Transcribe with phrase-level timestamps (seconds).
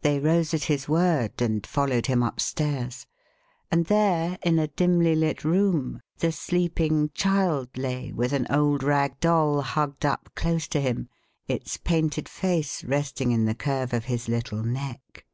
[0.00, 3.06] They rose at his word and followed him upstairs;
[3.70, 9.20] and there, in a dimly lit room, the sleeping child lay with an old rag
[9.20, 11.10] doll hugged up close to him,
[11.48, 15.26] its painted face resting in the curve of his little neck.